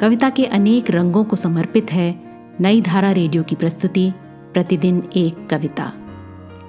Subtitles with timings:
[0.00, 2.22] कविता के अनेक रंगों को समर्पित है
[2.60, 4.12] नई धारा रेडियो की प्रस्तुति,
[4.52, 5.92] प्रतिदिन एक कविता।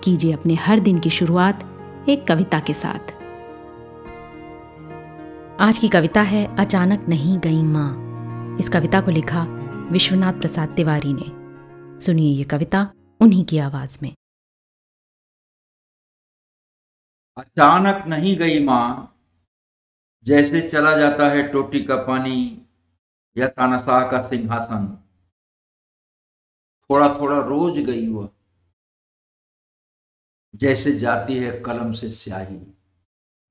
[0.04, 1.64] कीजिए अपने हर दिन की शुरुआत
[2.10, 3.14] एक कविता के साथ।
[5.60, 8.08] आज की कविता है, अचानक नहीं गई माँ।
[8.60, 9.44] इस कविता को लिखा
[9.92, 11.26] विश्वनाथ प्रसाद तिवारी ने।
[12.06, 14.16] सुनिए ये कविता उन्हीं की आवाज़ में।
[17.38, 19.16] अचानक नहीं गई माँ।
[20.24, 22.64] जैसे चला जाता है टोटी का पानी
[23.38, 24.88] या तानाशाह का सिंहासन।
[26.90, 28.30] थोड़ा थोड़ा रोज गई वह
[30.54, 32.60] जैसे जाती है कलम से स्याही,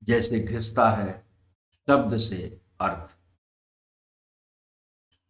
[0.03, 1.11] जैसे घिसता है
[1.87, 2.37] शब्द से
[2.81, 3.15] अर्थ।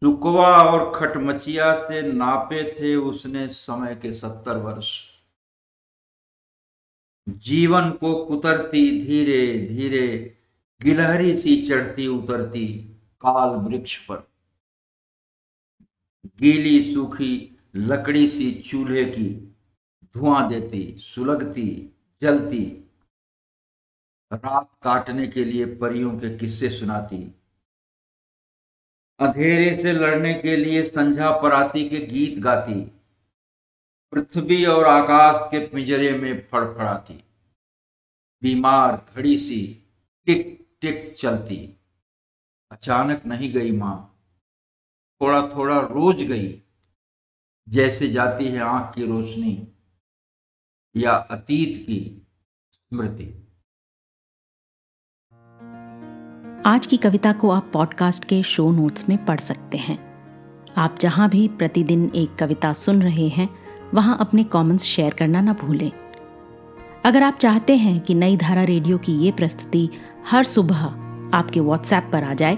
[0.02, 4.90] सुकवा और खटमचिया से नापे थे उसने समय के सत्तर वर्ष।
[7.28, 10.08] जीवन को कुतरती धीरे धीरे
[10.82, 12.68] गिलहरी सी चढ़ती उतरती
[13.22, 14.28] काल वृक्ष पर।
[16.28, 19.56] गीली सूखी लकड़ी सी चूल्हे की
[20.16, 22.66] धुआँ देती, सुलगती, जलती,
[24.34, 27.36] रात काटने के लिए परियों के किस्से सुनाती।
[29.20, 32.92] अंधेरे से लड़ने के लिए संझा पराती के गीत गाती।
[34.12, 37.24] पृथ्वी और आकाश के पिंजरे में फड़फड़ाती।
[38.44, 39.84] बीमार खड़ी सी
[40.26, 41.78] टिक टिक चलती।
[42.72, 44.17] अचानक नहीं गई माँ।
[45.22, 46.64] थोड़ा थोड़ा रोज गई,
[47.70, 49.68] जैसे जाती है आँख की रोशनी
[50.96, 52.28] या अतीत की
[52.72, 53.44] स्मृति।
[56.66, 59.98] आज की कविता को आप पॉडकास्ट के शो नोट्स में पढ़ सकते हैं।
[60.78, 63.50] आप जहाँ भी प्रतिदिन एक कविता सुन रहे हैं,
[63.94, 65.92] वहाँ अपने कमेंट्स शेयर करना ना भूलें।
[67.06, 69.90] अगर आप चाहते हैं कि नई धारा रेडियो की ये प्रस्तुति
[70.30, 70.86] हर सुबह
[71.38, 72.58] आपके व्हाट्सएप पर आ जाए